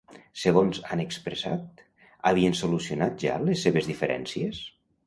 [0.43, 1.85] Segons han expressat,
[2.31, 4.69] havien solucionat ja les seves diferències?